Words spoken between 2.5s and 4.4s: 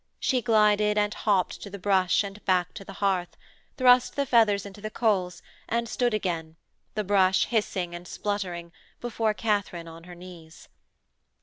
to the hearth: thrust the